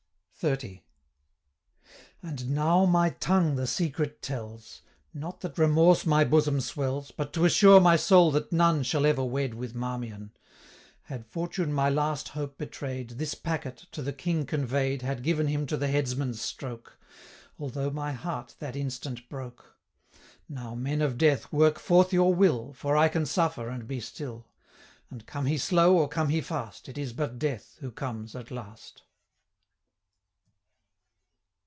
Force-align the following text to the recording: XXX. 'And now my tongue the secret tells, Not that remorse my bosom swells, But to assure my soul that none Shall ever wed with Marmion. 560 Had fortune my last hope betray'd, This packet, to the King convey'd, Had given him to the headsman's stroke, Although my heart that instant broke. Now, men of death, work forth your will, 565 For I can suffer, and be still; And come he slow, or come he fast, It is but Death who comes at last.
XXX. 0.43 0.81
'And 2.23 2.49
now 2.49 2.83
my 2.85 3.11
tongue 3.11 3.57
the 3.57 3.67
secret 3.67 4.23
tells, 4.23 4.81
Not 5.13 5.41
that 5.41 5.59
remorse 5.59 6.03
my 6.03 6.23
bosom 6.23 6.59
swells, 6.61 7.11
But 7.11 7.31
to 7.33 7.45
assure 7.45 7.79
my 7.79 7.95
soul 7.95 8.31
that 8.31 8.51
none 8.51 8.81
Shall 8.81 9.05
ever 9.05 9.23
wed 9.23 9.53
with 9.53 9.75
Marmion. 9.75 10.31
560 11.03 11.13
Had 11.13 11.25
fortune 11.27 11.71
my 11.71 11.89
last 11.91 12.29
hope 12.29 12.57
betray'd, 12.57 13.09
This 13.19 13.35
packet, 13.35 13.85
to 13.91 14.01
the 14.01 14.13
King 14.13 14.47
convey'd, 14.47 15.03
Had 15.03 15.21
given 15.21 15.45
him 15.45 15.67
to 15.67 15.77
the 15.77 15.89
headsman's 15.89 16.41
stroke, 16.41 16.97
Although 17.59 17.91
my 17.91 18.11
heart 18.13 18.55
that 18.57 18.75
instant 18.75 19.29
broke. 19.29 19.77
Now, 20.49 20.73
men 20.73 21.03
of 21.03 21.19
death, 21.19 21.53
work 21.53 21.77
forth 21.77 22.11
your 22.11 22.33
will, 22.33 22.73
565 22.73 22.81
For 22.81 22.97
I 22.97 23.07
can 23.09 23.25
suffer, 23.27 23.69
and 23.69 23.87
be 23.87 23.99
still; 23.99 24.47
And 25.11 25.23
come 25.27 25.45
he 25.45 25.59
slow, 25.59 25.95
or 25.95 26.07
come 26.07 26.29
he 26.29 26.41
fast, 26.41 26.89
It 26.89 26.97
is 26.97 27.13
but 27.13 27.37
Death 27.37 27.77
who 27.81 27.91
comes 27.91 28.35
at 28.35 28.49
last. 28.49 29.03